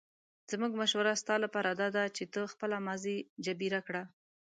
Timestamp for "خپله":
2.53-2.77